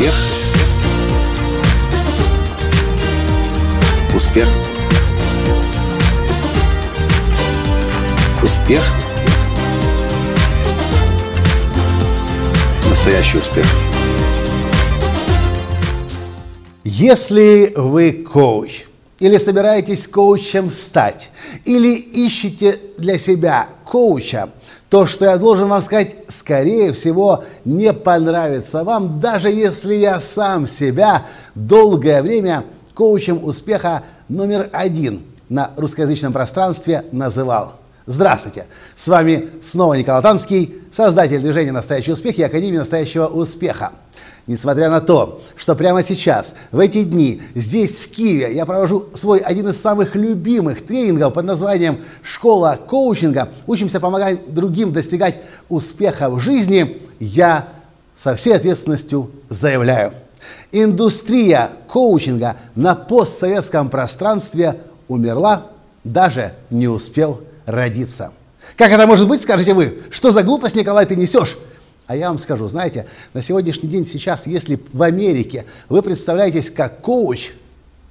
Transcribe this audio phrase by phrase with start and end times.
[0.00, 0.14] Успех.
[4.14, 4.48] Успех.
[8.42, 8.82] Успех.
[12.88, 13.66] Настоящий успех.
[16.84, 18.84] Если вы коуч,
[19.20, 21.30] или собираетесь коучем стать,
[21.64, 24.50] или ищете для себя коуча,
[24.88, 30.66] то, что я должен вам сказать, скорее всего, не понравится вам, даже если я сам
[30.66, 37.79] себя долгое время коучем успеха номер один на русскоязычном пространстве называл.
[38.10, 38.66] Здравствуйте!
[38.96, 43.92] С вами снова Николай Танский, создатель движения «Настоящий успех» и Академии «Настоящего успеха».
[44.48, 49.38] Несмотря на то, что прямо сейчас, в эти дни, здесь, в Киеве, я провожу свой
[49.38, 55.36] один из самых любимых тренингов под названием «Школа коучинга», учимся помогать другим достигать
[55.68, 57.68] успеха в жизни, я
[58.16, 60.14] со всей ответственностью заявляю.
[60.72, 65.68] Индустрия коучинга на постсоветском пространстве умерла,
[66.02, 68.32] даже не успел родиться.
[68.76, 70.02] Как это может быть, скажете вы?
[70.10, 71.56] Что за глупость, Николай, ты несешь?
[72.06, 77.00] А я вам скажу, знаете, на сегодняшний день сейчас, если в Америке вы представляетесь как
[77.02, 77.52] коуч,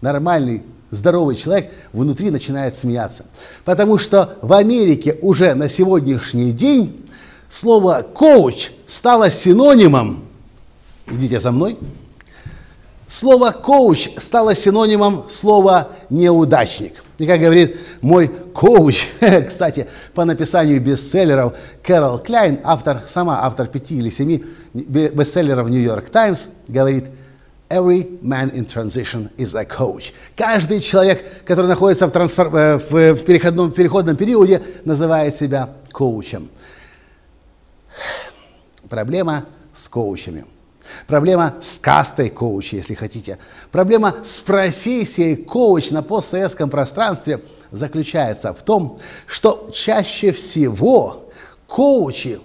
[0.01, 3.25] нормальный, здоровый человек, внутри начинает смеяться.
[3.65, 7.05] Потому что в Америке уже на сегодняшний день
[7.49, 10.23] слово коуч стало синонимом,
[11.07, 11.77] идите за мной,
[13.09, 17.03] Слово «коуч» стало синонимом слова «неудачник».
[17.17, 19.07] И как говорит мой коуч,
[19.47, 26.49] кстати, по написанию бестселлеров Кэрол Кляйн, автор, сама автор пяти или семи бестселлеров «Нью-Йорк Таймс»,
[26.67, 27.05] говорит
[27.67, 30.13] «Every man in transition is a coach».
[30.37, 32.55] Каждый человек, который находится в, трансфор...
[32.55, 36.47] Э, в переходном, переходном периоде, называет себя коучем.
[38.87, 40.45] Проблема с коучами–
[41.09, 43.39] Проблема с кастой коуча, если хотите.
[43.71, 51.31] Проблема с профессией коуч на постсоветском пространстве заключается в том, что чаще всего
[51.65, 52.39] коучи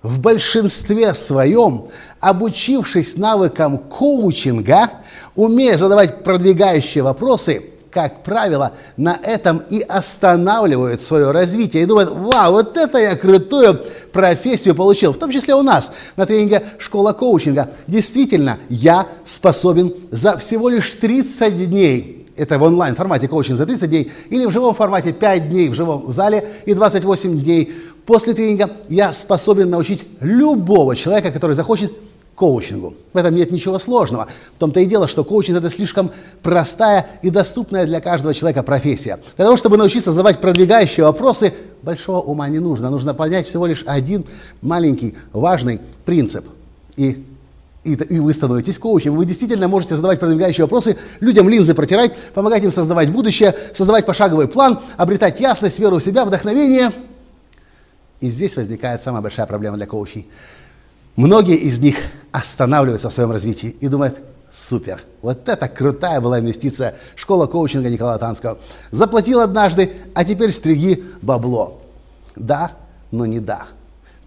[0.00, 1.88] в большинстве своем,
[2.20, 4.88] обучившись навыкам коучинга,
[5.34, 12.52] умея задавать продвигающие вопросы, как правило, на этом и останавливают свое развитие и думают, вау,
[12.52, 13.82] вот это я крутую
[14.12, 17.70] профессию получил, в том числе у нас на тренинге «Школа коучинга».
[17.86, 23.90] Действительно, я способен за всего лишь 30 дней это в онлайн формате коучинг за 30
[23.90, 27.74] дней, или в живом формате 5 дней в живом зале и 28 дней
[28.06, 31.92] после тренинга, я способен научить любого человека, который захочет
[32.38, 32.94] коучингу.
[33.12, 34.28] В этом нет ничего сложного.
[34.54, 36.12] В том-то и дело, что коучинг– это слишком
[36.42, 39.18] простая и доступная для каждого человека профессия.
[39.36, 42.90] Для того, чтобы научиться задавать продвигающие вопросы, большого ума не нужно.
[42.90, 44.24] Нужно понять всего лишь один
[44.62, 46.46] маленький важный принцип.
[46.96, 47.24] И
[47.84, 49.14] и, и вы становитесь коучем.
[49.14, 54.46] Вы действительно можете задавать продвигающие вопросы, людям линзы протирать, помогать им создавать будущее, создавать пошаговый
[54.46, 56.92] план, обретать ясность, веру в себя, вдохновение.
[58.20, 60.28] И здесь возникает самая большая проблема для коучей.
[61.18, 61.96] Многие из них
[62.30, 64.20] останавливаются в своем развитии и думают,
[64.52, 68.60] супер, вот это крутая была инвестиция, школа коучинга Николая Танского.
[68.92, 71.82] Заплатил однажды, а теперь стриги бабло.
[72.36, 72.70] Да,
[73.10, 73.66] но не да.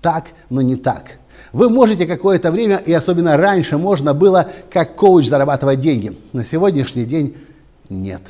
[0.02, 1.18] Так, но не так.
[1.54, 6.18] Вы можете какое-то время, и особенно раньше можно было как коуч зарабатывать деньги.
[6.34, 7.38] На сегодняшний день
[7.88, 8.22] нет.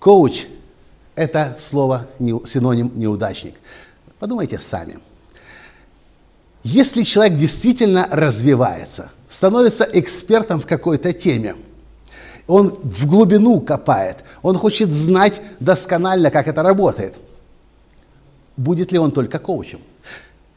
[0.00, 0.46] Коуч–
[1.14, 3.54] это слово синоним неудачник.
[4.18, 4.98] Подумайте сами.
[6.68, 11.54] Если человек действительно развивается, становится экспертом в какой-то теме,
[12.48, 17.14] он в глубину копает, он хочет знать досконально, как это работает,
[18.56, 19.78] будет ли он только коучем?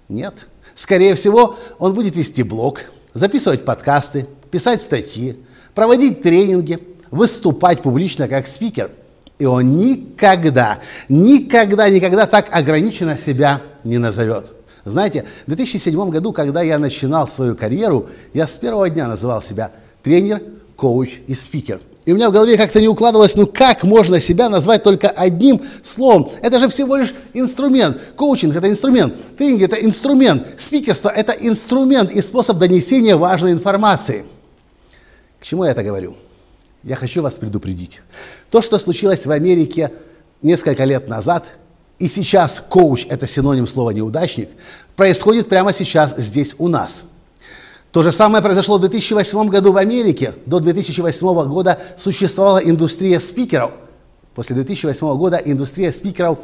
[0.07, 0.33] Нет.
[0.73, 5.37] Скорее всего, он будет вести блог, записывать подкасты, писать статьи,
[5.75, 6.79] проводить тренинги,
[7.11, 8.93] выступать публично как спикер.
[9.37, 14.53] И он никогда, никогда, никогда так ограниченно себя не назовет.
[14.89, 19.71] Знаете, в 2007 году, когда я начинал свою карьеру, я с первого дня называл себя
[20.03, 20.41] тренер,
[20.75, 21.81] коуч и спикер.
[22.05, 25.61] И у меня в голове как-то не укладывалось, ну как можно себя назвать только одним
[25.83, 26.31] словом?
[26.41, 27.99] Это же всего лишь инструмент.
[28.15, 34.25] Коучинг– это инструмент, тренинг– это инструмент, спикерство– это инструмент и способ донесения важной информации.
[35.39, 36.15] К чему я это говорю?
[36.83, 38.01] Я хочу вас предупредить.
[38.49, 39.91] То, что случилось в Америке
[40.41, 41.45] несколько лет назад–
[41.99, 44.49] и сейчас коуч– это синоним слова «неудачник»,
[44.95, 47.03] происходит прямо сейчас здесь у нас.
[47.91, 50.35] То же самое произошло в 2008 году в Америке.
[50.45, 53.71] До 2008 года существовала индустрия спикеров.
[54.35, 56.37] После 2008 года индустрия спикеров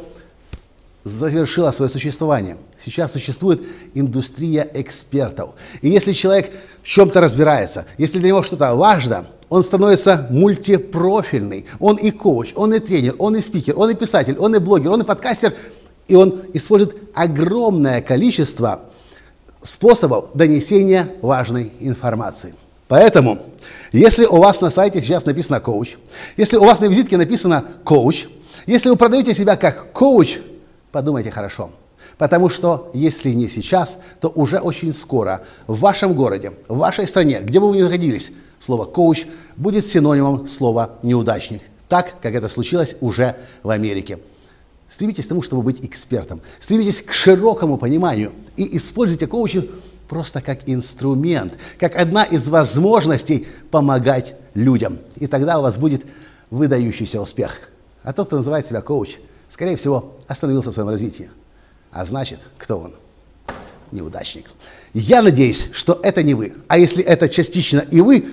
[1.04, 2.56] завершила свое существование.
[2.78, 3.64] Сейчас существует
[3.94, 5.50] индустрия экспертов.
[5.80, 6.52] И если человек
[6.82, 11.66] в чем-то разбирается, если для него что-то важно, он становится мультипрофильный.
[11.78, 14.90] Он и коуч, он и тренер, он и спикер, он и писатель, он и блогер,
[14.90, 15.54] он и подкастер.
[16.08, 18.82] И он использует огромное количество
[19.62, 22.54] способов донесения важной информации.
[22.88, 23.40] Поэтому,
[23.92, 25.96] если у вас на сайте сейчас написано коуч,
[26.36, 28.26] если у вас на визитке написано коуч,
[28.66, 30.38] если вы продаете себя как коуч,
[30.92, 31.70] подумайте хорошо.
[32.18, 37.40] Потому что если не сейчас, то уже очень скоро в вашем городе, в вашей стране,
[37.40, 39.26] где бы вы ни находились, слово коуч
[39.56, 41.62] будет синонимом слова неудачник.
[41.88, 44.18] Так, как это случилось уже в Америке.
[44.88, 46.40] Стремитесь к тому, чтобы быть экспертом.
[46.58, 49.66] Стремитесь к широкому пониманию и используйте коучинг
[50.08, 54.98] просто как инструмент, как одна из возможностей помогать людям.
[55.16, 56.06] И тогда у вас будет
[56.50, 57.58] выдающийся успех.
[58.02, 59.16] А тот, кто называет себя коуч,
[59.48, 61.28] скорее всего, остановился в своем развитии.
[61.90, 62.94] А значит, кто он?
[63.92, 64.46] Неудачник.
[64.94, 66.54] Я надеюсь, что это не вы.
[66.68, 68.26] А если это частично и вы,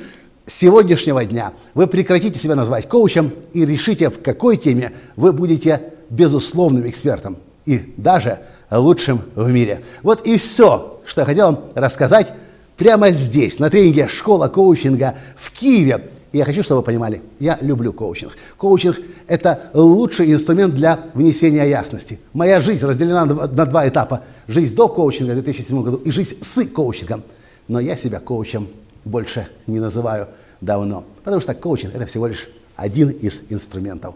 [0.45, 5.93] с сегодняшнего дня вы прекратите себя назвать коучем и решите, в какой теме вы будете
[6.09, 8.39] безусловным экспертом и даже
[8.69, 9.83] лучшим в мире.
[10.01, 12.33] Вот и все, что я хотел вам рассказать
[12.77, 16.09] прямо здесь, на тренинге «Школа коучинга» в Киеве.
[16.33, 18.33] И я хочу, чтобы вы понимали, я люблю коучинг.
[18.57, 18.97] Коучинг–
[19.27, 22.19] это лучший инструмент для внесения ясности.
[22.33, 24.23] Моя жизнь разделена на два этапа.
[24.47, 27.23] Жизнь до коучинга в 2007 году и жизнь с коучингом.
[27.67, 28.67] Но я себя коучем
[29.05, 30.27] больше не называю
[30.59, 34.15] давно, потому что коучинг– это всего лишь один из инструментов.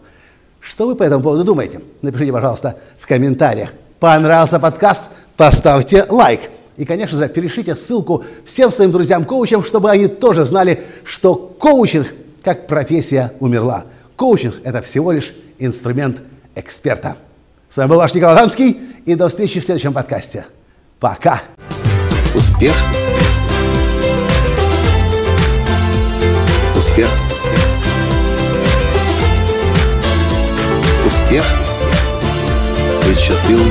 [0.58, 1.82] Что вы по этому поводу думаете?
[2.02, 3.72] Напишите, пожалуйста, в комментариях.
[4.00, 5.04] Понравился подкаст?
[5.36, 6.40] Поставьте лайк.
[6.78, 12.68] И, конечно же, перешлите ссылку всем своим друзьям-коучам, чтобы они тоже знали, что коучинг как
[12.68, 13.84] профессия умерла.
[14.16, 16.18] Коучинг– это всего лишь инструмент
[16.54, 17.16] эксперта.
[17.68, 20.46] С вами был ваш Николай Ланский, и до встречи в следующем подкасте.
[21.00, 21.42] Пока!
[22.34, 22.74] Успех!
[26.76, 27.08] Успех!
[31.04, 31.44] Успех!
[33.04, 33.70] Быть счастливым,